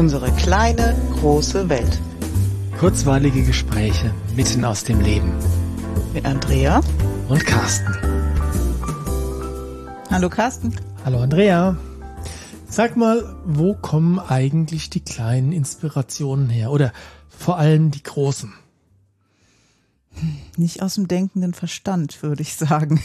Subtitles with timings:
[0.00, 2.00] Unsere kleine, große Welt.
[2.78, 5.34] Kurzweilige Gespräche mitten aus dem Leben.
[6.14, 6.80] Mit Andrea
[7.28, 7.94] und Carsten.
[10.10, 10.74] Hallo Carsten.
[11.04, 11.76] Hallo Andrea.
[12.66, 16.70] Sag mal, wo kommen eigentlich die kleinen Inspirationen her?
[16.70, 16.94] Oder
[17.28, 18.54] vor allem die großen?
[20.56, 23.02] Nicht aus dem denkenden Verstand, würde ich sagen.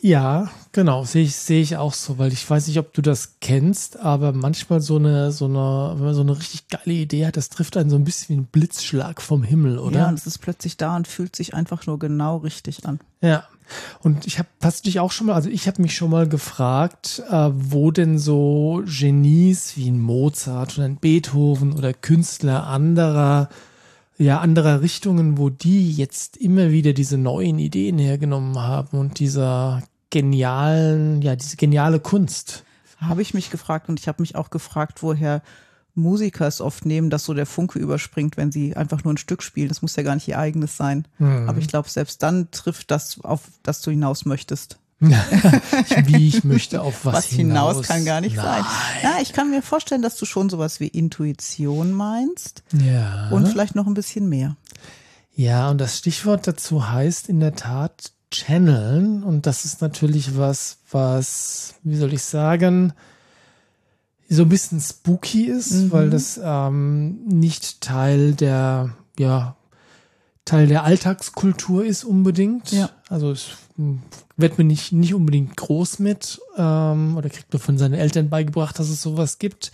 [0.00, 3.36] Ja, genau, sehe ich, sehe ich auch so, weil ich weiß nicht, ob du das
[3.40, 7.38] kennst, aber manchmal so eine, so eine, wenn man so eine richtig geile Idee hat,
[7.38, 10.00] das trifft einen so ein bisschen wie ein Blitzschlag vom Himmel, oder?
[10.00, 13.00] Ja, und es ist plötzlich da und fühlt sich einfach nur genau richtig an.
[13.22, 13.44] Ja.
[14.00, 16.28] Und ich habe, hast du dich auch schon mal, also ich habe mich schon mal
[16.28, 23.48] gefragt, äh, wo denn so Genies wie ein Mozart oder ein Beethoven oder Künstler anderer
[24.20, 29.82] ja, anderer Richtungen, wo die jetzt immer wieder diese neuen Ideen hergenommen haben und dieser
[30.10, 32.64] genialen, ja, diese geniale Kunst.
[32.98, 35.40] Habe ich mich gefragt und ich habe mich auch gefragt, woher
[35.94, 39.42] Musiker es oft nehmen, dass so der Funke überspringt, wenn sie einfach nur ein Stück
[39.42, 39.68] spielen.
[39.68, 41.08] Das muss ja gar nicht ihr eigenes sein.
[41.16, 41.48] Hm.
[41.48, 44.78] Aber ich glaube, selbst dann trifft das auf, dass du hinaus möchtest.
[46.04, 47.72] wie ich möchte auf was, was hinaus.
[47.72, 48.62] hinaus kann gar nicht Nein.
[48.62, 48.64] sein.
[49.02, 52.62] Ja, ich kann mir vorstellen, dass du schon sowas wie Intuition meinst.
[52.72, 53.30] Ja.
[53.30, 54.56] Und vielleicht noch ein bisschen mehr.
[55.34, 59.22] Ja, und das Stichwort dazu heißt in der Tat Channeln.
[59.22, 62.92] Und das ist natürlich was, was, wie soll ich sagen,
[64.28, 65.92] so ein bisschen spooky ist, mhm.
[65.92, 69.56] weil das ähm, nicht Teil der, ja,
[70.44, 72.70] Teil der Alltagskultur ist unbedingt.
[72.70, 72.90] Ja.
[73.08, 73.48] Also es
[74.40, 78.78] wird mir nicht, nicht unbedingt groß mit ähm, oder kriegt mir von seinen Eltern beigebracht,
[78.78, 79.72] dass es sowas gibt.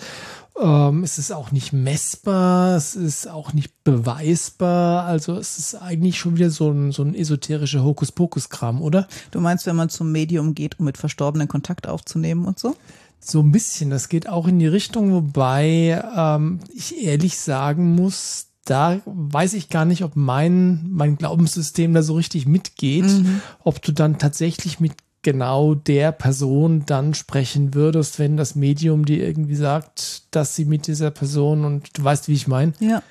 [0.61, 5.05] Ähm, es ist auch nicht messbar, es ist auch nicht beweisbar.
[5.05, 9.07] Also es ist eigentlich schon wieder so ein, so ein esoterischer Hokuspokus-Kram, oder?
[9.31, 12.77] Du meinst, wenn man zum Medium geht, um mit Verstorbenen Kontakt aufzunehmen und so?
[13.21, 18.49] So ein bisschen, das geht auch in die Richtung, wobei ähm, ich ehrlich sagen muss,
[18.67, 23.41] da weiß ich gar nicht, ob mein, mein Glaubenssystem da so richtig mitgeht, mhm.
[23.65, 29.27] ob du dann tatsächlich mit genau der Person dann sprechen würdest, wenn das Medium dir
[29.27, 32.75] irgendwie sagt, dass sie mit dieser Person und du weißt, wie ich meine.
[32.79, 33.03] Ja.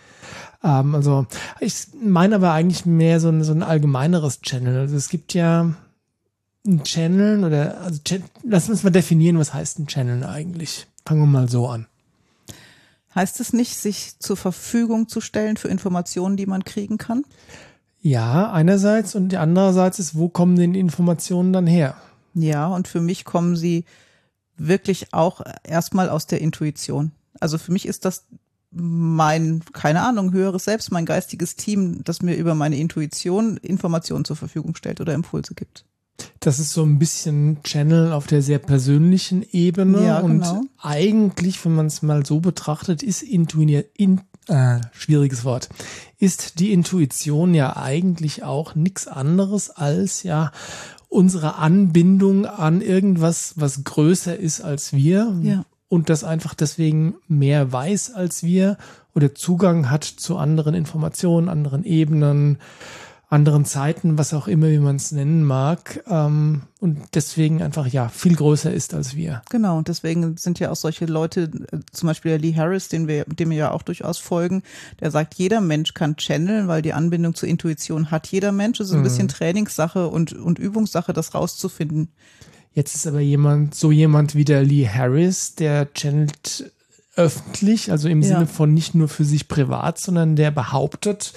[0.63, 1.27] Ähm, also
[1.59, 4.79] ich meine aber eigentlich mehr so ein, so ein allgemeineres Channel.
[4.79, 5.73] Also es gibt ja
[6.65, 7.99] ein Channel oder also
[8.43, 10.87] lass uns mal definieren, was heißt ein Channel eigentlich.
[11.05, 11.85] Fangen wir mal so an.
[13.15, 17.23] Heißt es nicht, sich zur Verfügung zu stellen für Informationen, die man kriegen kann?
[18.01, 21.95] Ja, einerseits und andererseits ist, wo kommen denn Informationen dann her?
[22.35, 23.85] Ja, und für mich kommen sie
[24.57, 27.13] wirklich auch erstmal aus der Intuition.
[27.39, 28.25] Also für mich ist das
[28.71, 34.35] mein, keine Ahnung, höheres Selbst, mein geistiges Team, das mir über meine Intuition Informationen zur
[34.35, 35.85] Verfügung stellt oder Impulse gibt.
[36.45, 40.05] Das ist so ein bisschen Channel auf der sehr persönlichen Ebene.
[40.05, 40.61] Ja, und genau.
[40.79, 45.69] eigentlich, wenn man es mal so betrachtet, ist Intuition, in, äh, schwieriges Wort,
[46.19, 50.51] ist die Intuition ja eigentlich auch nichts anderes als ja
[51.09, 55.35] unsere Anbindung an irgendwas, was größer ist als wir.
[55.41, 55.65] Ja.
[55.87, 58.77] Und das einfach deswegen mehr weiß als wir
[59.15, 62.59] oder Zugang hat zu anderen Informationen, anderen Ebenen,
[63.29, 68.09] anderen Zeiten, was auch immer, wie man es nennen mag, ähm, und deswegen einfach ja
[68.09, 69.41] viel größer ist als wir.
[69.49, 73.07] Genau, und deswegen sind ja auch solche Leute, äh, zum Beispiel der Lee Harris, den
[73.07, 74.61] wir, dem wir ja auch durchaus folgen,
[74.99, 78.79] der sagt, jeder Mensch kann channeln, weil die Anbindung zur Intuition hat jeder Mensch.
[78.79, 79.03] Es ist ein mhm.
[79.03, 82.09] bisschen Trainingssache und, und Übungssache, das rauszufinden.
[82.73, 86.71] Jetzt ist aber jemand, so jemand wie der Lee Harris, der channelt
[87.15, 88.27] öffentlich, also im ja.
[88.27, 91.33] Sinne von nicht nur für sich privat, sondern der behauptet,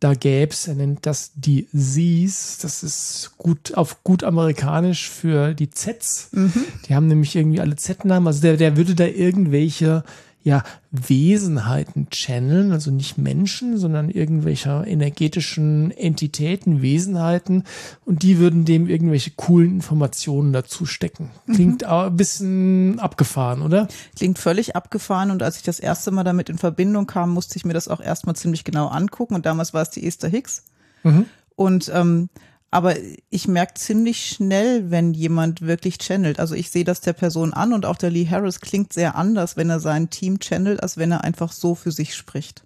[0.00, 5.54] da gäbe es, er nennt das die Z's, das ist gut auf gut amerikanisch für
[5.54, 6.28] die Zs.
[6.32, 6.52] Mhm.
[6.86, 8.26] Die haben nämlich irgendwie alle Z-Namen.
[8.26, 10.04] Also der, der würde da irgendwelche
[10.46, 10.62] ja,
[10.92, 17.64] Wesenheiten channeln, also nicht Menschen, sondern irgendwelche energetischen Entitäten, Wesenheiten
[18.04, 21.30] und die würden dem irgendwelche coolen Informationen dazu stecken.
[21.52, 21.88] Klingt mhm.
[21.88, 23.88] ein bisschen abgefahren, oder?
[24.14, 27.64] Klingt völlig abgefahren und als ich das erste Mal damit in Verbindung kam, musste ich
[27.64, 30.62] mir das auch erstmal ziemlich genau angucken und damals war es die Esther Hicks.
[31.02, 31.26] Mhm.
[31.56, 32.28] Und ähm,
[32.70, 32.96] aber
[33.30, 36.40] ich merke ziemlich schnell, wenn jemand wirklich channelt.
[36.40, 39.56] Also ich sehe das der Person an und auch der Lee Harris klingt sehr anders,
[39.56, 42.64] wenn er sein Team channelt, als wenn er einfach so für sich spricht.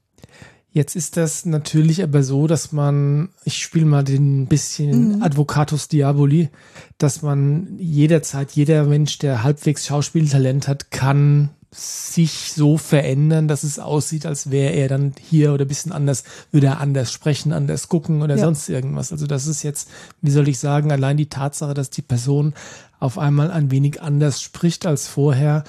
[0.72, 5.22] Jetzt ist das natürlich aber so, dass man, ich spiele mal den bisschen mhm.
[5.22, 6.48] Advocatus Diaboli,
[6.96, 13.78] dass man jederzeit, jeder Mensch, der halbwegs Schauspieltalent hat, kann sich so verändern, dass es
[13.78, 18.22] aussieht, als wäre er dann hier oder bisschen anders, würde er anders sprechen, anders gucken
[18.22, 18.44] oder ja.
[18.44, 19.12] sonst irgendwas.
[19.12, 19.88] Also das ist jetzt,
[20.20, 22.54] wie soll ich sagen, allein die Tatsache, dass die Person
[22.98, 25.64] auf einmal ein wenig anders spricht als vorher,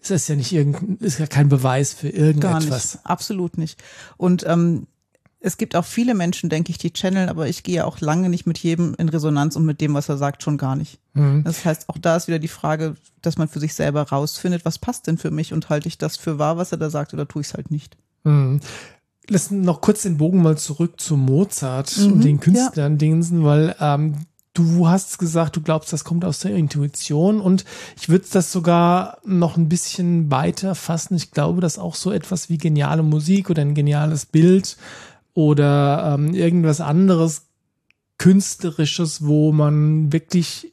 [0.00, 2.68] ist ja nicht irgendein, ist ja kein Beweis für irgendetwas.
[2.68, 3.82] Gar nicht, absolut nicht.
[4.16, 4.86] Und ähm,
[5.44, 8.46] es gibt auch viele Menschen, denke ich, die channeln, aber ich gehe auch lange nicht
[8.46, 11.00] mit jedem in Resonanz und mit dem, was er sagt, schon gar nicht.
[11.14, 11.42] Mhm.
[11.42, 14.78] Das heißt, auch da ist wieder die Frage, dass man für sich selber rausfindet, was
[14.78, 17.26] passt denn für mich und halte ich das für wahr, was er da sagt, oder
[17.26, 17.96] tue ich es halt nicht.
[18.22, 18.60] Mhm.
[19.28, 22.98] Lass noch kurz den Bogen mal zurück zu Mozart mhm, und den Künstlern ja.
[22.98, 27.64] Dingsen, weil ähm, du hast gesagt, du glaubst, das kommt aus der Intuition und
[27.96, 31.16] ich würde das sogar noch ein bisschen weiter fassen.
[31.16, 34.76] Ich glaube, dass auch so etwas wie geniale Musik oder ein geniales Bild
[35.34, 37.46] oder ähm, irgendwas anderes
[38.18, 40.72] Künstlerisches, wo man wirklich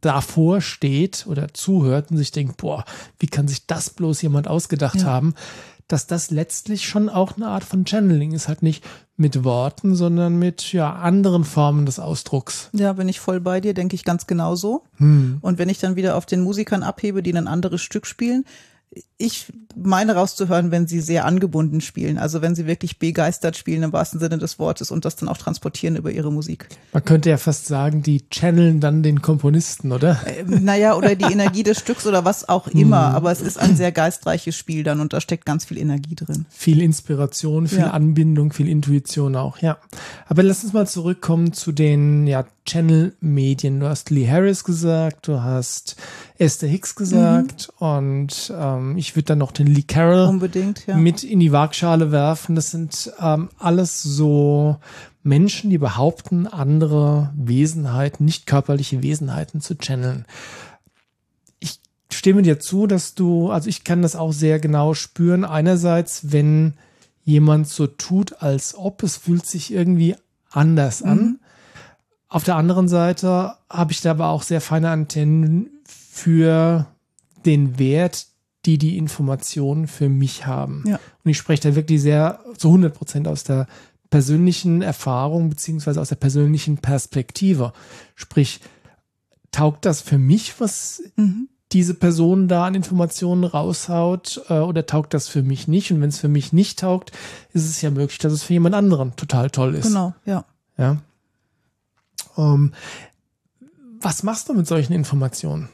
[0.00, 2.84] davor steht oder zuhört und sich denkt, boah,
[3.18, 5.04] wie kann sich das bloß jemand ausgedacht ja.
[5.04, 5.34] haben?
[5.88, 8.48] dass das letztlich schon auch eine Art von Channeling ist.
[8.48, 8.84] Halt nicht
[9.16, 12.70] mit Worten, sondern mit ja anderen Formen des Ausdrucks.
[12.72, 14.82] Ja, bin ich voll bei dir, denke ich ganz genauso.
[14.96, 15.38] Hm.
[15.40, 18.44] Und wenn ich dann wieder auf den Musikern abhebe, die ein anderes Stück spielen,
[19.18, 23.92] ich meine rauszuhören, wenn sie sehr angebunden spielen, also wenn sie wirklich begeistert spielen im
[23.92, 26.68] wahrsten Sinne des Wortes und das dann auch transportieren über ihre Musik.
[26.92, 30.20] Man könnte ja fast sagen, die channeln dann den Komponisten, oder?
[30.26, 33.14] Äh, naja, oder die Energie des Stücks oder was auch immer, hm.
[33.16, 36.46] aber es ist ein sehr geistreiches Spiel dann und da steckt ganz viel Energie drin.
[36.50, 37.90] Viel Inspiration, viel ja.
[37.90, 39.78] Anbindung, viel Intuition auch, ja.
[40.26, 43.80] Aber lass uns mal zurückkommen zu den ja, Channel-Medien.
[43.80, 45.96] Du hast Lee Harris gesagt, du hast
[46.36, 47.86] Esther Hicks gesagt mhm.
[47.86, 50.96] und ähm, ich würde dann noch den Lee Carroll Unbedingt, ja.
[50.96, 52.54] mit in die Waagschale werfen.
[52.54, 54.76] Das sind ähm, alles so
[55.22, 60.26] Menschen, die behaupten, andere Wesenheiten, nicht körperliche Wesenheiten zu channeln.
[61.58, 61.80] Ich
[62.12, 65.44] stimme dir zu, dass du, also ich kann das auch sehr genau spüren.
[65.44, 66.74] Einerseits, wenn
[67.24, 70.14] jemand so tut, als ob es fühlt sich irgendwie
[70.50, 71.40] anders an.
[72.28, 76.86] Auf der anderen Seite habe ich da aber auch sehr feine Antennen für
[77.44, 78.26] den Wert,
[78.64, 80.82] die die Informationen für mich haben.
[80.86, 80.98] Ja.
[81.24, 83.68] Und ich spreche da wirklich sehr zu 100 Prozent aus der
[84.10, 87.72] persönlichen Erfahrung beziehungsweise aus der persönlichen Perspektive.
[88.14, 88.60] Sprich,
[89.52, 91.48] taugt das für mich, was mhm.
[91.72, 95.92] diese Person da an Informationen raushaut, äh, oder taugt das für mich nicht?
[95.92, 97.12] Und wenn es für mich nicht taugt,
[97.52, 99.88] ist es ja möglich, dass es für jemand anderen total toll ist.
[99.88, 100.44] Genau, ja.
[100.76, 100.98] Ja.
[102.36, 102.72] Ähm,
[104.00, 105.68] was machst du mit solchen Informationen?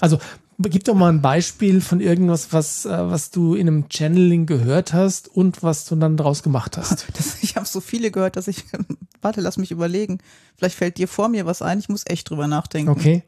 [0.00, 0.18] Also
[0.58, 4.92] gib doch mal ein Beispiel von irgendwas, was, äh, was du in einem Channeling gehört
[4.92, 7.06] hast und was du dann draus gemacht hast.
[7.16, 8.64] Das, ich habe so viele gehört, dass ich,
[9.22, 10.18] warte, lass mich überlegen.
[10.56, 12.90] Vielleicht fällt dir vor mir was ein, ich muss echt drüber nachdenken.
[12.90, 13.22] Okay.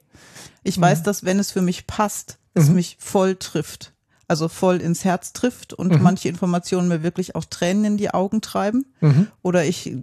[0.62, 0.82] Ich mhm.
[0.82, 2.76] weiß, dass wenn es für mich passt, es mhm.
[2.76, 3.92] mich voll trifft.
[4.26, 6.02] Also voll ins Herz trifft und mhm.
[6.02, 8.84] manche Informationen mir wirklich auch Tränen in die Augen treiben.
[9.00, 9.28] Mhm.
[9.40, 9.96] Oder ich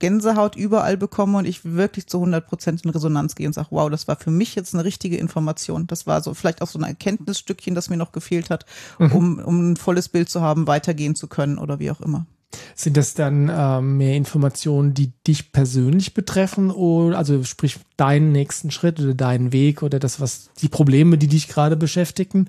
[0.00, 3.88] Gänsehaut überall bekomme und ich wirklich zu 100 Prozent in Resonanz gehe und sage, wow,
[3.88, 5.86] das war für mich jetzt eine richtige Information.
[5.86, 8.66] Das war so vielleicht auch so ein Erkenntnisstückchen, das mir noch gefehlt hat,
[8.98, 9.12] mhm.
[9.12, 12.26] um, um ein volles Bild zu haben, weitergehen zu können oder wie auch immer.
[12.74, 18.70] Sind das dann ähm, mehr Informationen, die dich persönlich betreffen, oder also sprich deinen nächsten
[18.72, 22.48] Schritt oder deinen Weg oder das, was die Probleme, die dich gerade beschäftigen,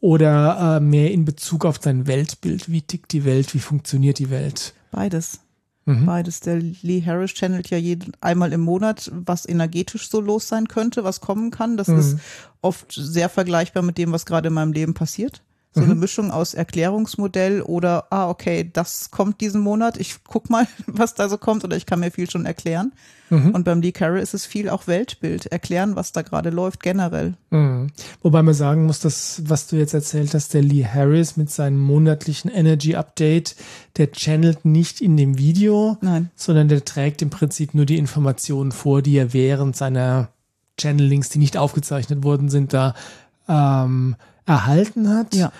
[0.00, 2.70] oder äh, mehr in Bezug auf dein Weltbild?
[2.70, 3.54] Wie tickt die Welt?
[3.54, 4.74] Wie funktioniert die Welt?
[4.90, 5.40] Beides.
[5.88, 6.04] Mhm.
[6.04, 6.40] Beides.
[6.40, 11.02] Der Lee Harris channelt ja jeden, einmal im Monat, was energetisch so los sein könnte,
[11.02, 11.78] was kommen kann.
[11.78, 11.98] Das mhm.
[11.98, 12.18] ist
[12.60, 15.42] oft sehr vergleichbar mit dem, was gerade in meinem Leben passiert.
[15.78, 15.90] So mhm.
[15.90, 21.14] eine Mischung aus Erklärungsmodell oder, ah, okay, das kommt diesen Monat, ich guck mal, was
[21.14, 22.92] da so kommt oder ich kann mir viel schon erklären.
[23.30, 23.50] Mhm.
[23.50, 27.34] Und beim Lee Carroll ist es viel auch Weltbild, erklären, was da gerade läuft, generell.
[27.50, 27.88] Mhm.
[28.22, 31.78] Wobei man sagen muss, dass, was du jetzt erzählt hast, der Lee Harris mit seinem
[31.78, 33.54] monatlichen Energy Update,
[33.98, 36.30] der channelt nicht in dem Video, Nein.
[36.34, 40.30] sondern der trägt im Prinzip nur die Informationen vor, die er während seiner
[40.80, 42.94] Channelings, die nicht aufgezeichnet worden sind, da
[43.48, 44.16] ähm,
[44.48, 45.34] erhalten hat.
[45.34, 45.52] Ja.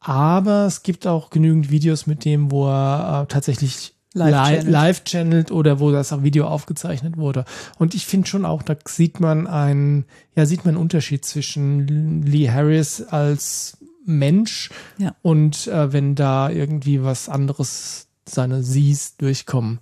[0.00, 5.52] Aber es gibt auch genügend Videos mit dem, wo er äh, tatsächlich live, live channelt
[5.52, 7.44] oder wo das auch Video aufgezeichnet wurde.
[7.78, 10.04] Und ich finde schon auch, da sieht man einen,
[10.36, 15.14] ja, sieht man einen Unterschied zwischen Lee Harris als Mensch ja.
[15.22, 19.78] und äh, wenn da irgendwie was anderes seine Sies durchkommen.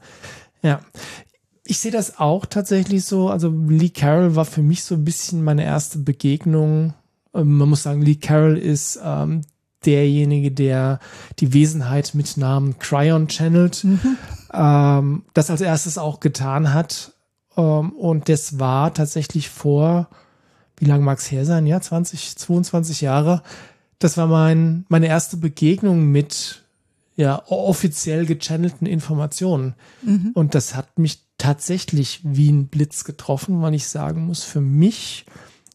[0.63, 0.81] Ja.
[1.65, 3.31] Ich sehe das auch tatsächlich so.
[3.31, 6.95] Also Lee Carroll war für mich so ein bisschen meine erste Begegnung
[7.33, 9.43] man muss sagen, Lee Carroll ist ähm,
[9.85, 10.99] derjenige, der
[11.39, 14.19] die Wesenheit mit Namen Cryon channelt, mhm.
[14.53, 17.13] ähm, das als erstes auch getan hat.
[17.57, 20.09] Ähm, und das war tatsächlich vor,
[20.77, 21.67] wie lange mag es her sein?
[21.67, 23.43] Ja, 20, 22 Jahre.
[23.99, 26.65] Das war mein, meine erste Begegnung mit
[27.17, 29.75] ja, offiziell gechannelten Informationen.
[30.03, 30.31] Mhm.
[30.33, 35.27] Und das hat mich tatsächlich wie ein Blitz getroffen, weil ich sagen muss, für mich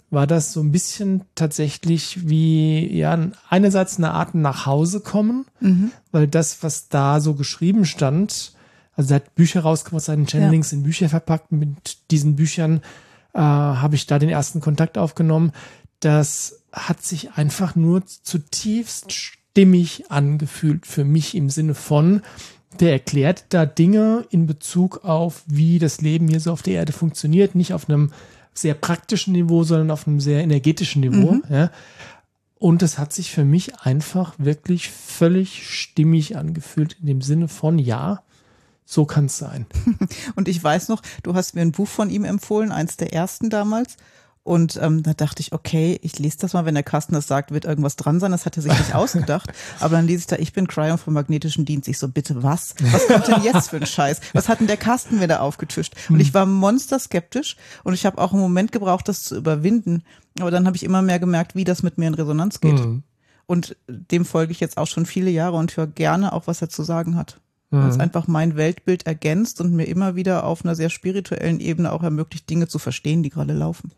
[0.10, 3.18] war das so ein bisschen tatsächlich wie, ja,
[3.50, 5.92] einerseits eine Art nach Hause kommen, mhm.
[6.12, 8.54] weil das, was da so geschrieben stand,
[8.96, 10.78] also er hat Bücher rausgebracht, seinen Channelings ja.
[10.78, 11.52] in Bücher verpackt.
[11.52, 12.82] Mit diesen Büchern
[13.34, 15.52] äh, habe ich da den ersten Kontakt aufgenommen.
[16.00, 22.22] Das hat sich einfach nur zutiefst stimmig angefühlt für mich im Sinne von,
[22.80, 26.92] der erklärt da Dinge in Bezug auf, wie das Leben hier so auf der Erde
[26.92, 28.12] funktioniert, nicht auf einem
[28.58, 31.34] sehr praktischen Niveau, sondern auf einem sehr energetischen Niveau.
[31.34, 31.44] Mhm.
[31.50, 31.72] Ja.
[32.58, 37.78] Und es hat sich für mich einfach wirklich völlig stimmig angefühlt, in dem Sinne von,
[37.78, 38.24] ja,
[38.86, 39.66] so kann es sein.
[40.36, 43.50] Und ich weiß noch, du hast mir ein Buch von ihm empfohlen, eins der ersten
[43.50, 43.98] damals.
[44.46, 47.50] Und ähm, da dachte ich, okay, ich lese das mal, wenn der Carsten das sagt,
[47.50, 48.30] wird irgendwas dran sein.
[48.30, 49.52] Das hat er sich nicht ausgedacht.
[49.80, 51.88] Aber dann lese ich da, ich bin Cryon vom magnetischen Dienst.
[51.88, 52.76] Ich so, bitte was?
[52.92, 54.22] Was kommt denn jetzt für ein Scheiß?
[54.34, 55.96] Was hat denn der Carsten mir da aufgetischt?
[56.10, 60.04] Und ich war monsterskeptisch und ich habe auch einen Moment gebraucht, das zu überwinden.
[60.40, 62.74] Aber dann habe ich immer mehr gemerkt, wie das mit mir in Resonanz geht.
[62.74, 63.02] Mhm.
[63.48, 66.70] Und dem folge ich jetzt auch schon viele Jahre und höre gerne auch, was er
[66.70, 67.42] zu sagen hat.
[67.72, 67.82] Mhm.
[67.82, 71.92] Weil es einfach mein Weltbild ergänzt und mir immer wieder auf einer sehr spirituellen Ebene
[71.92, 73.92] auch ermöglicht, Dinge zu verstehen, die gerade laufen.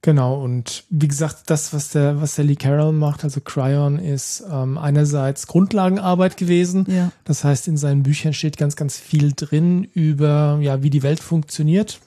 [0.00, 4.44] Genau, und wie gesagt, das, was der, was der Lee Carroll macht, also Cryon, ist
[4.48, 6.86] ähm, einerseits Grundlagenarbeit gewesen.
[6.88, 7.10] Ja.
[7.24, 11.18] Das heißt, in seinen Büchern steht ganz, ganz viel drin über, ja, wie die Welt
[11.18, 12.00] funktioniert.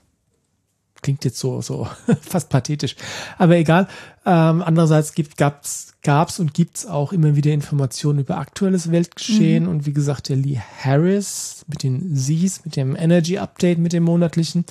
[1.02, 1.88] Klingt jetzt so, so
[2.22, 2.96] fast pathetisch.
[3.38, 3.88] Aber egal.
[4.24, 9.64] Ähm, andererseits gibt, gab's, gab's und gibt's auch immer wieder Informationen über aktuelles Weltgeschehen.
[9.64, 9.70] Mhm.
[9.70, 14.04] Und wie gesagt, der Lee Harris mit den Z's, mit dem Energy Update, mit dem
[14.04, 14.66] monatlichen,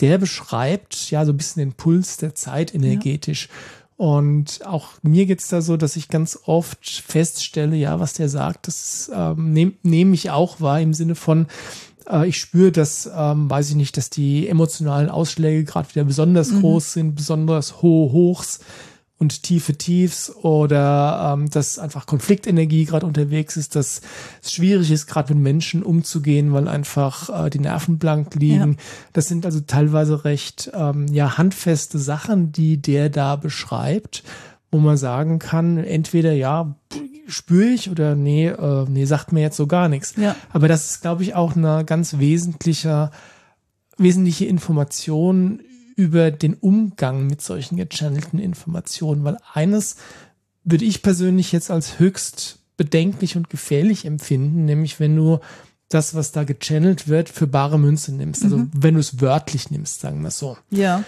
[0.00, 3.48] der beschreibt ja so ein bisschen den Puls der Zeit energetisch.
[3.48, 3.54] Ja.
[3.96, 8.66] Und auch mir geht's da so, dass ich ganz oft feststelle, ja, was der sagt,
[8.66, 11.46] das ähm, nehme nehm ich auch wahr im Sinne von,
[12.08, 16.50] äh, ich spüre, dass, ähm, weiß ich nicht, dass die emotionalen Ausschläge gerade wieder besonders
[16.50, 16.60] mhm.
[16.60, 18.60] groß sind, besonders hohe Hochs
[19.18, 24.02] und tiefe Tiefs oder ähm, dass einfach Konfliktenergie gerade unterwegs ist, dass
[24.42, 28.72] es schwierig ist, gerade mit Menschen umzugehen, weil einfach äh, die Nerven blank liegen.
[28.72, 28.78] Ja.
[29.12, 34.24] Das sind also teilweise recht ähm, ja handfeste Sachen, die der da beschreibt,
[34.74, 36.74] wo man sagen kann, entweder ja,
[37.28, 40.14] spüre ich oder nee, äh, nee, sagt mir jetzt so gar nichts.
[40.16, 40.34] Ja.
[40.52, 43.12] Aber das ist, glaube ich, auch eine ganz wesentliche,
[43.98, 45.60] wesentliche Information
[45.94, 49.94] über den Umgang mit solchen gechannelten Informationen, weil eines
[50.64, 55.38] würde ich persönlich jetzt als höchst bedenklich und gefährlich empfinden, nämlich wenn du
[55.88, 58.42] das, was da gechannelt wird, für bare Münze nimmst.
[58.42, 58.72] Also mhm.
[58.74, 60.58] wenn du es wörtlich nimmst, sagen wir so.
[60.70, 61.04] Ja.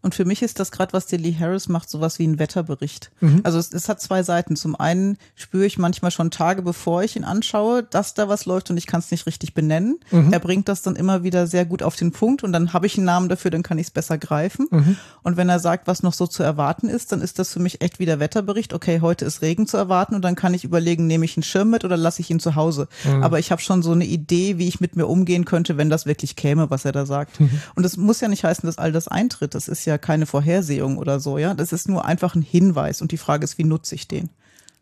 [0.00, 3.10] Und für mich ist das gerade, was der Lee Harris macht, sowas wie ein Wetterbericht.
[3.20, 3.40] Mhm.
[3.42, 4.54] Also es, es, hat zwei Seiten.
[4.54, 8.70] Zum einen spüre ich manchmal schon Tage, bevor ich ihn anschaue, dass da was läuft
[8.70, 9.98] und ich kann es nicht richtig benennen.
[10.12, 10.32] Mhm.
[10.32, 12.96] Er bringt das dann immer wieder sehr gut auf den Punkt und dann habe ich
[12.96, 14.68] einen Namen dafür, dann kann ich es besser greifen.
[14.70, 14.96] Mhm.
[15.24, 17.80] Und wenn er sagt, was noch so zu erwarten ist, dann ist das für mich
[17.80, 18.74] echt wie der Wetterbericht.
[18.74, 21.70] Okay, heute ist Regen zu erwarten und dann kann ich überlegen, nehme ich einen Schirm
[21.70, 22.86] mit oder lasse ich ihn zu Hause.
[23.04, 23.24] Mhm.
[23.24, 26.06] Aber ich habe schon so eine Idee, wie ich mit mir umgehen könnte, wenn das
[26.06, 27.40] wirklich käme, was er da sagt.
[27.40, 27.50] Mhm.
[27.74, 29.56] Und es muss ja nicht heißen, dass all das eintritt.
[29.56, 31.54] Das ist ja keine Vorhersehung oder so, ja.
[31.54, 34.28] Das ist nur einfach ein Hinweis und die Frage ist, wie nutze ich den?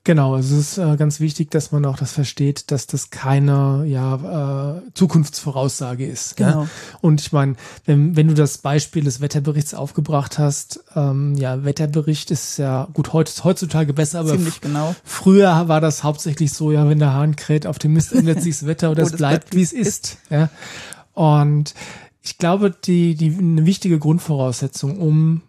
[0.06, 4.76] Genau, es ist äh, ganz wichtig, dass man auch das versteht, dass das keine ja,
[4.76, 6.36] äh, Zukunftsvoraussage ist.
[6.36, 6.62] Genau.
[6.62, 6.68] Ja?
[7.00, 12.30] Und ich meine, wenn, wenn du das Beispiel des Wetterberichts aufgebracht hast, ähm, ja, Wetterbericht
[12.30, 14.94] ist ja gut heute heutzutage besser, aber Ziemlich genau.
[15.02, 18.60] früher war das hauptsächlich so, ja, wenn der Hahn kräht, auf dem Mist ändert sich
[18.60, 19.88] das Wetter oder es bleibt, wie es ist.
[19.88, 20.18] ist.
[20.30, 20.50] Ja?
[21.14, 21.74] Und
[22.26, 25.42] ich glaube, die, die eine wichtige Grundvoraussetzung, um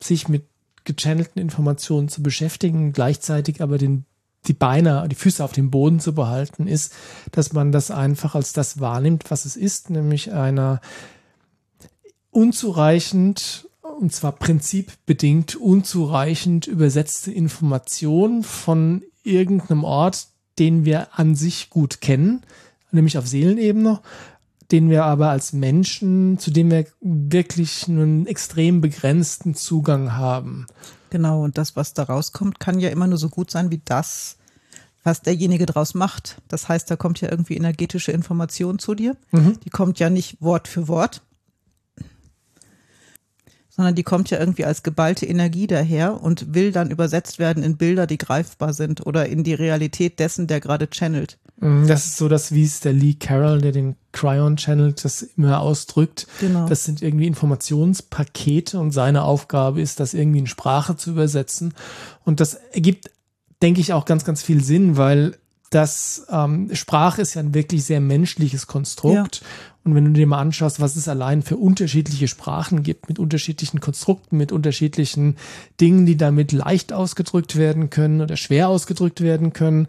[0.00, 0.44] sich mit
[0.84, 4.04] gechannelten Informationen zu beschäftigen, gleichzeitig aber den,
[4.46, 6.92] die Beine, die Füße auf dem Boden zu behalten, ist,
[7.32, 10.80] dass man das einfach als das wahrnimmt, was es ist, nämlich einer
[12.30, 20.28] unzureichend, und zwar prinzipbedingt unzureichend übersetzte Information von irgendeinem Ort,
[20.60, 22.42] den wir an sich gut kennen,
[22.92, 24.00] nämlich auf Seelenebene,
[24.72, 30.66] den wir aber als Menschen, zu dem wir wirklich einen extrem begrenzten Zugang haben.
[31.10, 34.38] Genau, und das, was da rauskommt, kann ja immer nur so gut sein wie das,
[35.04, 36.40] was derjenige draus macht.
[36.48, 39.16] Das heißt, da kommt ja irgendwie energetische Information zu dir.
[39.30, 39.60] Mhm.
[39.60, 41.20] Die kommt ja nicht Wort für Wort,
[43.68, 47.76] sondern die kommt ja irgendwie als geballte Energie daher und will dann übersetzt werden in
[47.76, 51.38] Bilder, die greifbar sind oder in die Realität dessen, der gerade channelt.
[51.62, 55.22] Mhm, das ist so das, wie es der Lee Carroll, der den Cryon Channel das
[55.22, 56.26] immer ausdrückt.
[56.40, 56.68] Genau.
[56.68, 61.72] Das sind irgendwie Informationspakete und seine Aufgabe ist, das irgendwie in Sprache zu übersetzen.
[62.24, 63.10] Und das ergibt,
[63.62, 65.36] denke ich, auch ganz, ganz viel Sinn, weil
[65.70, 69.40] das ähm, Sprache ist ja ein wirklich sehr menschliches Konstrukt.
[69.40, 69.46] Ja.
[69.84, 73.80] Und wenn du dir mal anschaust, was es allein für unterschiedliche Sprachen gibt, mit unterschiedlichen
[73.80, 75.36] Konstrukten, mit unterschiedlichen
[75.80, 79.88] Dingen, die damit leicht ausgedrückt werden können oder schwer ausgedrückt werden können,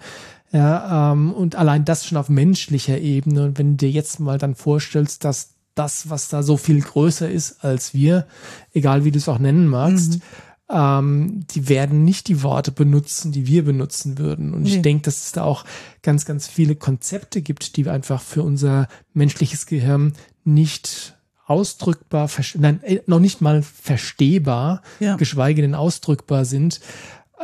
[0.54, 3.44] ja, ähm, und allein das schon auf menschlicher Ebene.
[3.44, 7.30] Und wenn du dir jetzt mal dann vorstellst, dass das, was da so viel größer
[7.30, 8.28] ist als wir,
[8.72, 10.22] egal wie du es auch nennen magst, mhm.
[10.70, 14.54] ähm, die werden nicht die Worte benutzen, die wir benutzen würden.
[14.54, 14.76] Und nee.
[14.76, 15.66] ich denke, dass es da auch
[16.04, 21.16] ganz, ganz viele Konzepte gibt, die einfach für unser menschliches Gehirn nicht
[21.48, 25.16] ausdrückbar, nein, äh, noch nicht mal verstehbar, ja.
[25.16, 26.80] geschweige denn ausdrückbar sind,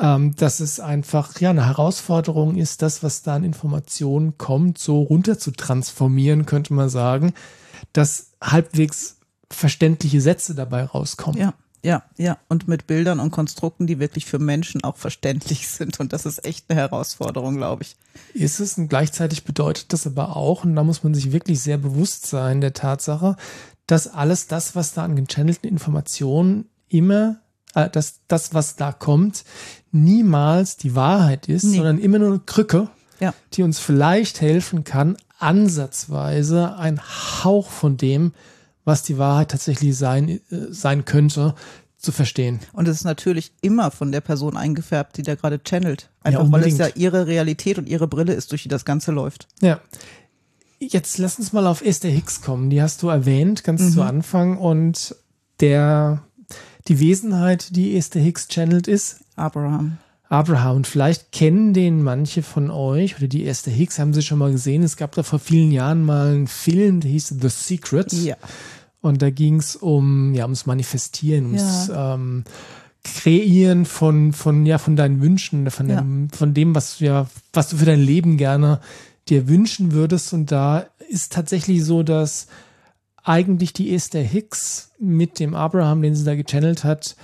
[0.02, 5.02] ähm, dass es einfach ja eine Herausforderung ist, das, was da an Informationen kommt, so
[5.02, 7.34] runter zu transformieren, könnte man sagen,
[7.94, 9.18] dass halbwegs
[9.50, 11.40] verständliche Sätze dabei rauskommen.
[11.40, 11.54] Ja.
[11.82, 16.00] Ja, ja, und mit Bildern und Konstrukten, die wirklich für Menschen auch verständlich sind.
[16.02, 17.96] Und das ist echt eine Herausforderung, glaube ich.
[18.34, 21.78] Ist es und gleichzeitig bedeutet das aber auch, und da muss man sich wirklich sehr
[21.78, 23.38] bewusst sein der Tatsache,
[23.88, 27.40] dass alles das, was da an gechannelten Informationen immer,
[27.74, 29.44] dass das, was da kommt,
[29.92, 31.78] niemals die Wahrheit ist, nee.
[31.78, 33.34] sondern immer nur eine Krücke, ja.
[33.54, 37.00] die uns vielleicht helfen kann, ansatzweise ein
[37.44, 38.34] Hauch von dem,
[38.86, 40.40] was die Wahrheit tatsächlich sein, äh,
[40.72, 41.56] sein könnte,
[41.98, 42.60] zu verstehen.
[42.72, 46.10] Und es ist natürlich immer von der Person eingefärbt, die da gerade channelt.
[46.24, 49.12] Einfach ja, weil es ja ihre Realität und ihre Brille ist, durch die das Ganze
[49.12, 49.48] läuft.
[49.62, 49.82] Ja.
[50.80, 52.70] Jetzt lass uns mal auf Esther Hicks kommen.
[52.70, 53.92] Die hast du erwähnt, ganz mhm.
[53.92, 54.58] zu Anfang.
[54.58, 55.14] Und
[55.60, 56.24] der,
[56.90, 59.98] die Wesenheit, die Esther Hicks channelt, ist Abraham.
[60.28, 60.78] Abraham.
[60.78, 64.52] Und vielleicht kennen den manche von euch oder die erste Hicks haben sie schon mal
[64.52, 64.84] gesehen.
[64.84, 68.12] Es gab da vor vielen Jahren mal einen Film, der hieß The Secret.
[68.14, 68.36] Ja.
[69.02, 72.16] Und da ging es um, ja, ums Manifestieren, ums ja.
[72.16, 72.44] ähm,
[73.04, 76.38] Kreieren von, von, ja, von deinen Wünschen, von dem, ja.
[76.38, 78.82] von dem, was, ja, was du für dein Leben gerne
[79.30, 80.34] dir wünschen würdest.
[80.34, 82.48] Und da ist tatsächlich so, dass
[83.30, 87.16] eigentlich die Esther Hicks mit dem Abraham, den sie da gechannelt hat,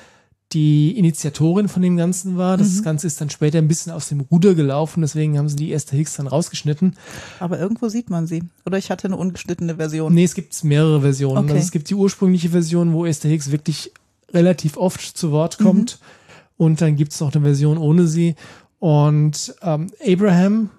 [0.53, 2.57] die Initiatorin von dem Ganzen war.
[2.57, 2.83] Das mhm.
[2.83, 5.95] Ganze ist dann später ein bisschen aus dem Ruder gelaufen, deswegen haben sie die erste
[5.95, 6.95] Hicks dann rausgeschnitten.
[7.39, 8.43] Aber irgendwo sieht man sie.
[8.67, 10.13] Oder ich hatte eine ungeschnittene Version.
[10.13, 11.39] Nee, es gibt mehrere Versionen.
[11.39, 11.53] Okay.
[11.53, 13.91] Also es gibt die ursprüngliche Version, wo Esther Hicks wirklich
[14.31, 15.99] relativ oft zu Wort kommt.
[15.99, 16.65] Mhm.
[16.65, 18.35] Und dann gibt es noch eine Version ohne sie.
[18.77, 20.69] Und ähm, Abraham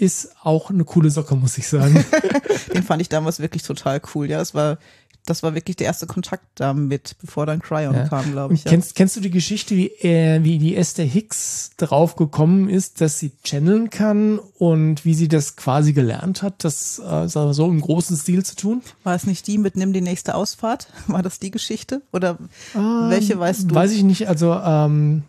[0.00, 2.04] ist auch eine coole Socke, muss ich sagen.
[2.74, 4.28] Den fand ich damals wirklich total cool.
[4.28, 4.78] Ja, es war
[5.26, 8.08] das war wirklich der erste Kontakt damit, bevor dann Cryon ja.
[8.08, 8.64] kam, glaube ich.
[8.64, 8.70] Ja.
[8.70, 13.18] Kennst, kennst du die Geschichte, wie, äh, wie die Esther Hicks drauf gekommen ist, dass
[13.18, 18.16] sie channeln kann und wie sie das quasi gelernt hat, das äh, so im großen
[18.16, 18.82] Stil zu tun?
[19.04, 20.88] War es nicht die mit Nimm die nächste Ausfahrt?
[21.06, 22.02] War das die Geschichte?
[22.12, 22.38] Oder
[22.74, 23.74] ähm, welche weißt du?
[23.74, 24.28] Weiß ich nicht.
[24.28, 25.24] Also, ähm,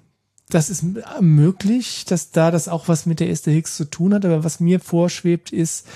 [0.53, 0.83] das ist
[1.21, 4.59] möglich, dass da das auch was mit der Esther Hicks zu tun hat, aber was
[4.59, 5.87] mir vorschwebt, ist,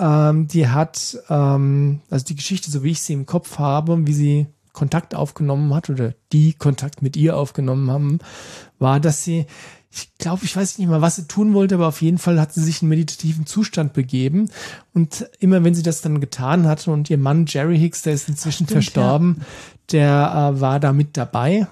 [0.00, 4.12] ähm, die hat, ähm, also die Geschichte, so wie ich sie im Kopf habe, wie
[4.12, 8.18] sie Kontakt aufgenommen hat oder die Kontakt mit ihr aufgenommen haben,
[8.78, 9.46] war, dass sie,
[9.90, 12.52] ich glaube, ich weiß nicht mal, was sie tun wollte, aber auf jeden Fall hat
[12.52, 14.50] sie sich in meditativen Zustand begeben.
[14.92, 18.28] Und immer wenn sie das dann getan hatte und ihr Mann Jerry Hicks, der ist
[18.28, 19.44] inzwischen Stimmt, verstorben, ja.
[19.92, 21.66] der äh, war da mit dabei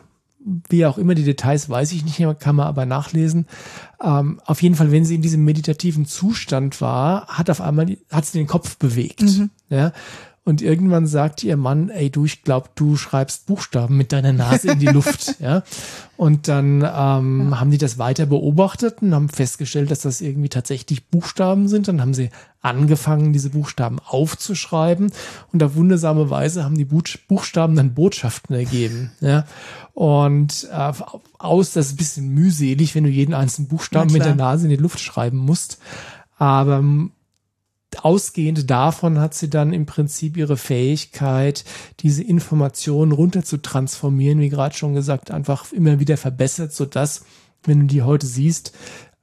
[0.68, 3.46] wie auch immer die Details weiß ich nicht, kann man aber nachlesen.
[4.02, 8.26] Ähm, auf jeden Fall, wenn sie in diesem meditativen Zustand war, hat auf einmal, hat
[8.26, 9.22] sie den Kopf bewegt.
[9.22, 9.50] Mhm.
[9.70, 9.92] Ja.
[10.46, 14.72] Und irgendwann sagt ihr Mann, ey, du, ich glaube, du schreibst Buchstaben mit deiner Nase
[14.72, 15.36] in die Luft.
[15.40, 15.62] ja.
[16.18, 17.60] Und dann ähm, ja.
[17.60, 21.88] haben die das weiter beobachtet und haben festgestellt, dass das irgendwie tatsächlich Buchstaben sind.
[21.88, 22.28] Dann haben sie
[22.60, 25.12] angefangen, diese Buchstaben aufzuschreiben.
[25.50, 29.12] Und auf wundersame Weise haben die Buchstaben dann Botschaften ergeben.
[29.20, 29.46] Ja.
[29.94, 30.92] Und äh,
[31.38, 34.70] aus, das ist ein bisschen mühselig, wenn du jeden einzelnen Buchstaben mit der Nase in
[34.70, 35.78] die Luft schreiben musst.
[36.36, 36.82] Aber
[38.00, 41.64] ausgehend davon hat sie dann im Prinzip ihre Fähigkeit,
[42.00, 47.24] diese Informationen runter zu transformieren, wie gerade schon gesagt, einfach immer wieder verbessert, sodass,
[47.62, 48.72] wenn du die heute siehst,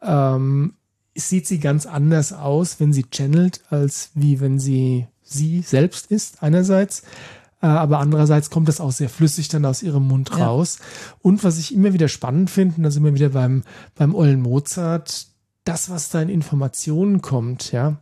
[0.01, 0.73] ähm,
[1.15, 6.43] sieht sie ganz anders aus, wenn sie channelt, als wie wenn sie sie selbst ist,
[6.43, 7.03] einerseits.
[7.61, 10.47] Äh, aber andererseits kommt das auch sehr flüssig dann aus ihrem Mund ja.
[10.47, 10.79] raus.
[11.21, 13.63] Und was ich immer wieder spannend finde, und da sind wir wieder beim,
[13.95, 15.27] beim Ollen Mozart,
[15.63, 17.97] das, was da in Informationen kommt, ja,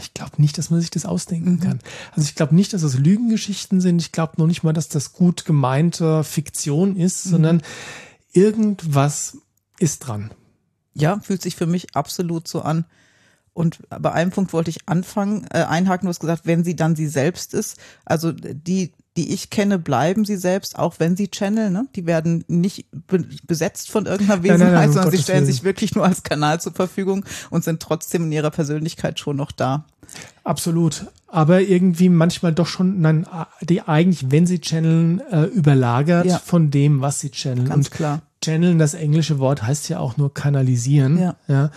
[0.00, 1.60] ich glaube nicht, dass man sich das ausdenken mhm.
[1.60, 1.80] kann.
[2.12, 4.00] Also ich glaube nicht, dass das Lügengeschichten sind.
[4.00, 7.30] Ich glaube noch nicht mal, dass das gut gemeinte Fiktion ist, mhm.
[7.30, 7.62] sondern
[8.32, 9.38] irgendwas
[9.78, 10.30] ist dran.
[10.94, 12.84] Ja, fühlt sich für mich absolut so an.
[13.52, 16.96] Und bei einem Punkt wollte ich anfangen, äh, einhaken, du hast gesagt, wenn sie dann
[16.96, 17.78] sie selbst ist.
[18.04, 21.72] Also die die ich kenne, bleiben sie selbst, auch wenn sie channeln.
[21.72, 21.86] Ne?
[21.94, 26.24] Die werden nicht be besetzt von irgendeiner Wesenheit, sondern sie stellen sich wirklich nur als
[26.24, 29.86] Kanal zur Verfügung und sind trotzdem in ihrer Persönlichkeit schon noch da.
[30.44, 31.06] Absolut.
[31.28, 33.26] aber irgendwie manchmal doch schon, nein,
[33.62, 36.38] die eigentlich, wenn sie channeln, äh, überlagert ja.
[36.38, 37.68] von dem, was sie channeln.
[37.68, 38.22] Ganz Und klar.
[38.44, 41.18] Channeln, das englische Wort heißt ja auch nur kanalisieren.
[41.18, 41.36] Ja.
[41.48, 41.70] ja.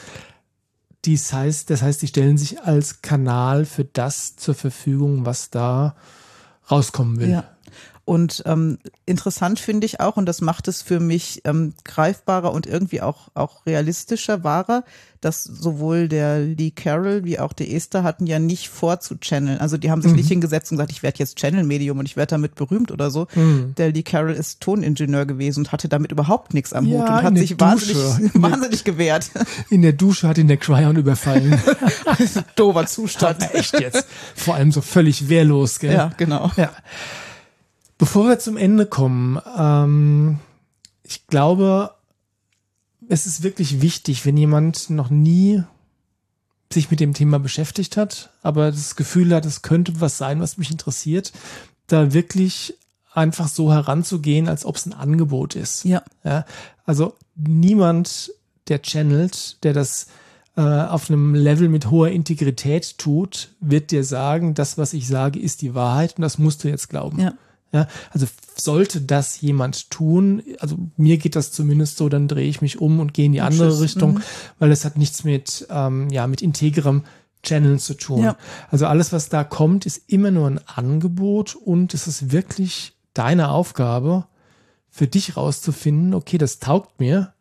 [1.05, 5.95] Dies heißt, das heißt, die stellen sich als Kanal für das zur Verfügung, was da
[6.71, 7.29] rauskommen will.
[7.29, 7.43] Ja.
[8.07, 12.65] Und ähm, interessant finde ich auch, und das macht es für mich ähm, greifbarer und
[12.65, 14.85] irgendwie auch, auch realistischer, wahrer,
[15.19, 19.57] dass sowohl der Lee Carroll wie auch der Esther hatten ja nicht vor zu channeln.
[19.57, 20.19] Also die haben sich mhm.
[20.19, 23.27] nicht hingesetzt und gesagt, ich werde jetzt Channel-Medium und ich werde damit berühmt oder so.
[23.35, 23.73] Mhm.
[23.75, 27.23] Der Lee Carroll ist Toningenieur gewesen und hatte damit überhaupt nichts am ja, Hut und
[27.23, 29.31] hat sich wahnsinnig, wahnsinnig gewehrt.
[29.69, 31.61] In der Dusche hat ihn der Cryon überfallen.
[32.55, 33.53] Dober Zustand.
[33.53, 34.07] echt jetzt.
[34.33, 35.93] Vor allem so völlig wehrlos, gell?
[35.93, 36.53] Ja, genau.
[36.55, 36.71] Ja.
[37.97, 40.39] Bevor wir zum Ende kommen, ähm,
[41.03, 41.91] ich glaube,
[43.09, 45.63] es ist wirklich wichtig, wenn jemand noch nie
[46.71, 50.57] sich mit dem Thema beschäftigt hat, aber das Gefühl hat, es könnte was sein, was
[50.57, 51.31] mich interessiert,
[51.87, 52.75] da wirklich
[53.13, 55.85] einfach so heranzugehen, als ob es ein Angebot ist.
[55.85, 56.03] Ja.
[56.23, 56.45] ja.
[56.85, 58.31] Also niemand,
[58.67, 60.07] der channelt, der das
[60.55, 65.39] äh, auf einem Level mit hoher Integrität tut, wird dir sagen, das, was ich sage,
[65.39, 67.19] ist die Wahrheit und das musst du jetzt glauben.
[67.19, 67.33] Ja.
[67.73, 72.61] Ja, also sollte das jemand tun, also mir geht das zumindest so, dann drehe ich
[72.61, 73.81] mich um und gehe in die andere Tschüss.
[73.81, 74.23] Richtung, mhm.
[74.59, 77.03] weil es hat nichts mit, ähm, ja, mit integrem
[77.43, 78.23] Channel zu tun.
[78.23, 78.37] Ja.
[78.71, 83.49] Also alles, was da kommt, ist immer nur ein Angebot und es ist wirklich deine
[83.49, 84.25] Aufgabe,
[84.89, 87.33] für dich rauszufinden, okay, das taugt mir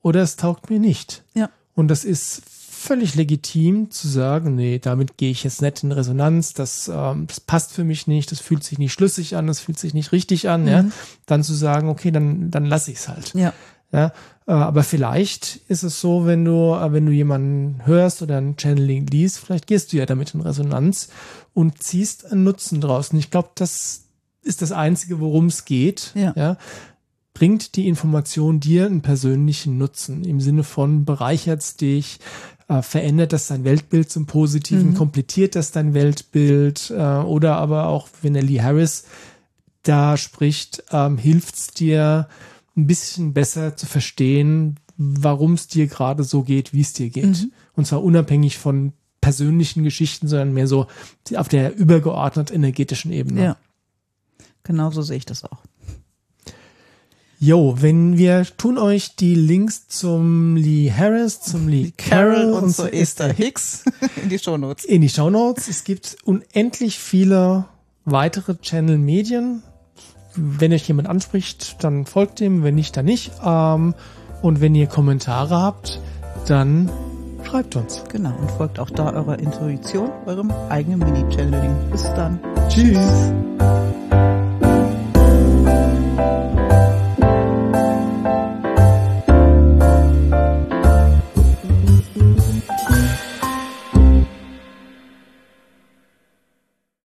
[0.00, 1.22] oder es taugt mir nicht.
[1.34, 1.50] Ja.
[1.74, 2.42] Und das ist
[2.84, 7.40] völlig legitim zu sagen, nee, damit gehe ich jetzt nicht in Resonanz, das, ähm, das
[7.40, 10.48] passt für mich nicht, das fühlt sich nicht schlüssig an, das fühlt sich nicht richtig
[10.48, 10.68] an, mhm.
[10.68, 10.84] ja,
[11.26, 13.34] dann zu sagen, okay, dann, dann lasse ich es halt.
[13.34, 13.52] Ja.
[13.92, 14.12] Ja,
[14.46, 18.56] äh, aber vielleicht ist es so, wenn du, äh, wenn du jemanden hörst oder ein
[18.58, 21.10] Channeling liest, vielleicht gehst du ja damit in Resonanz
[21.52, 23.10] und ziehst einen Nutzen draus.
[23.10, 24.06] Und ich glaube, das
[24.42, 26.10] ist das Einzige, worum es geht.
[26.16, 26.32] Ja.
[26.34, 26.56] ja.
[27.34, 32.18] Bringt die Information dir einen persönlichen Nutzen im Sinne von bereichert dich,
[32.68, 34.94] äh, verändert das dein Weltbild zum Positiven, mhm.
[34.94, 39.04] komplettiert das dein Weltbild äh, oder aber auch, wenn der Lee Harris
[39.82, 42.28] da spricht, ähm, hilft es dir
[42.76, 47.42] ein bisschen besser zu verstehen, warum es dir gerade so geht, wie es dir geht.
[47.42, 47.52] Mhm.
[47.74, 50.86] Und zwar unabhängig von persönlichen Geschichten, sondern mehr so
[51.36, 53.42] auf der übergeordnet energetischen Ebene.
[53.42, 53.56] Ja,
[54.62, 55.62] genau so sehe ich das auch.
[57.38, 62.70] Jo, wenn wir tun euch die Links zum Lee Harris, zum Lee Carroll und, und
[62.74, 63.84] zu Esther Hicks
[64.22, 64.84] in die Shownotes.
[64.84, 65.68] In die Shownotes.
[65.68, 67.66] Es gibt unendlich viele
[68.04, 69.62] weitere Channel-Medien.
[70.36, 73.32] Wenn euch jemand anspricht, dann folgt ihm, wenn nicht, dann nicht.
[73.44, 73.94] Ähm,
[74.42, 76.00] und wenn ihr Kommentare habt,
[76.46, 76.90] dann
[77.44, 78.02] schreibt uns.
[78.10, 81.90] Genau, und folgt auch da eurer Intuition, eurem eigenen Mini-Channeling.
[81.90, 82.40] Bis dann.
[82.68, 83.32] Tschüss.